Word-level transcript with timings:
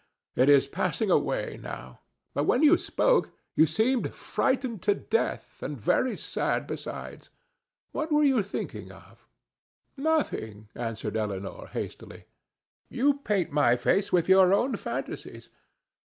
it 0.35 0.49
is 0.49 0.65
passing 0.65 1.11
away 1.11 1.59
now; 1.61 1.99
but 2.33 2.45
when 2.45 2.63
you 2.63 2.75
spoke, 2.75 3.29
you 3.55 3.67
seemed 3.67 4.11
frightened 4.15 4.81
to 4.81 4.95
death, 4.95 5.61
and 5.61 5.79
very 5.79 6.17
sad 6.17 6.65
besides. 6.65 7.29
What 7.91 8.11
were 8.11 8.23
you 8.23 8.41
thinking 8.41 8.91
of?" 8.91 9.27
"Nothing, 9.95 10.01
nothing!" 10.03 10.69
answered 10.73 11.17
Elinor, 11.17 11.67
hastily. 11.67 12.25
"You 12.89 13.19
paint 13.19 13.51
my 13.51 13.75
face 13.75 14.11
with 14.11 14.27
your 14.27 14.55
own 14.55 14.75
fantasies. 14.75 15.51